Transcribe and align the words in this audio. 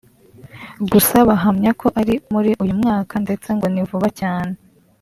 gusa 0.91 1.17
bahamya 1.29 1.71
ko 1.81 1.87
ari 1.99 2.13
muri 2.33 2.49
uyu 2.63 2.73
mwaka 2.81 3.13
ndetse 3.25 3.47
ngo 3.55 3.65
ni 3.73 3.83
vuba 3.87 4.07
cyane 4.19 4.53